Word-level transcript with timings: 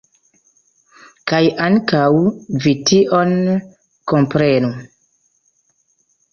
Kaj 1.31 1.41
ankaŭ 1.65 2.01
vi 2.65 2.75
tion 2.93 3.37
komprenu. 4.15 4.75